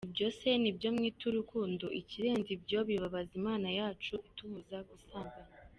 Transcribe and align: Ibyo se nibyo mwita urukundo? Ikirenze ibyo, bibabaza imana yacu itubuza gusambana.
Ibyo 0.07 0.27
se 0.37 0.49
nibyo 0.61 0.89
mwita 0.95 1.23
urukundo? 1.29 1.85
Ikirenze 1.99 2.49
ibyo, 2.57 2.79
bibabaza 2.87 3.31
imana 3.41 3.67
yacu 3.79 4.13
itubuza 4.29 4.77
gusambana. 4.89 5.51